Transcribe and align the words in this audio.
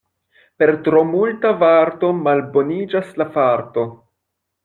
Per 0.61 0.71
tro 0.87 1.01
multa 1.09 1.51
varto 1.65 2.09
malboniĝas 2.23 3.13
la 3.23 3.31
farto. 3.37 3.87